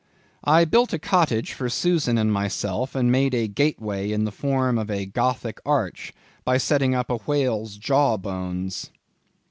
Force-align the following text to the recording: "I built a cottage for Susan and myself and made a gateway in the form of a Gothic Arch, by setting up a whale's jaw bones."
"I 0.45 0.65
built 0.65 0.93
a 0.93 0.97
cottage 0.97 1.53
for 1.53 1.69
Susan 1.69 2.17
and 2.17 2.33
myself 2.33 2.95
and 2.95 3.11
made 3.11 3.35
a 3.35 3.47
gateway 3.47 4.11
in 4.11 4.23
the 4.25 4.31
form 4.31 4.79
of 4.79 4.89
a 4.89 5.05
Gothic 5.05 5.61
Arch, 5.63 6.11
by 6.43 6.57
setting 6.57 6.95
up 6.95 7.11
a 7.11 7.17
whale's 7.17 7.77
jaw 7.77 8.17
bones." 8.17 8.89